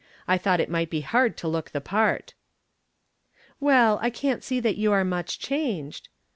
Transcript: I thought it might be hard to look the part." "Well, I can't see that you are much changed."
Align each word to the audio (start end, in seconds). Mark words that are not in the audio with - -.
I 0.27 0.39
thought 0.39 0.59
it 0.59 0.67
might 0.71 0.89
be 0.89 1.01
hard 1.01 1.37
to 1.37 1.47
look 1.47 1.69
the 1.69 1.79
part." 1.79 2.33
"Well, 3.59 3.99
I 4.01 4.09
can't 4.09 4.43
see 4.43 4.59
that 4.59 4.77
you 4.77 4.91
are 4.91 5.05
much 5.05 5.37
changed." 5.37 6.09